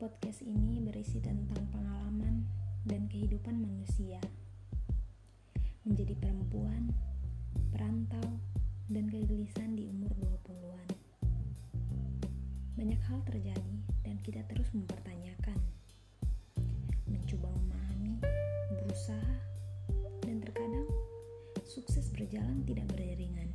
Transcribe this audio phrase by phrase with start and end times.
[0.00, 2.48] Podcast ini berisi tentang pengalaman
[2.88, 4.16] dan kehidupan manusia.
[5.84, 6.88] Menjadi perempuan,
[7.68, 8.40] perantau,
[8.88, 10.88] dan kegelisahan di umur 20-an.
[12.80, 15.60] Banyak hal terjadi dan kita terus mempertanyakan.
[17.04, 18.24] Mencoba memahami,
[18.80, 19.36] berusaha,
[20.24, 20.88] dan terkadang
[21.68, 23.52] sukses berjalan tidak beriringan.